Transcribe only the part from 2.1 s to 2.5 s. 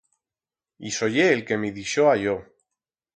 a yo.